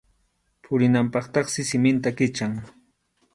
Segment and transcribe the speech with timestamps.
[0.67, 2.57] Purinanpaqtaqsi siminta kichan.